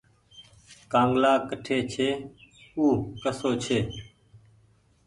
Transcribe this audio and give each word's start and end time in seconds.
ڪآنگلآ 0.91 1.33
ڪٺي 1.49 1.77
ڇي 1.91 2.09
۔او 2.77 2.85
ڪسو 3.21 3.49
ڇي۔ 3.63 3.79